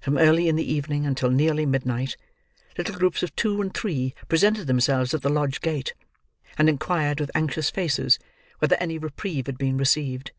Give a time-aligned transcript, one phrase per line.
[0.00, 2.16] From early in the evening until nearly midnight,
[2.76, 5.94] little groups of two and three presented themselves at the lodge gate,
[6.58, 8.18] and inquired, with anxious faces,
[8.58, 10.32] whether any reprieve had been received.